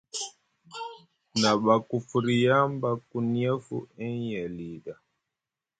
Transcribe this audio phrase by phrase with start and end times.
[1.41, 4.93] Na ɓa ku firya ɓa ku niyafu aŋye lii ɗa.